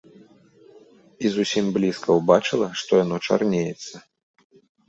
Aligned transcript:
І 1.25 1.31
зусім 1.35 1.69
блізка 1.75 2.09
ўбачыла, 2.21 2.67
што 2.81 2.91
яно 3.03 3.15
чарнеецца. 3.29 3.95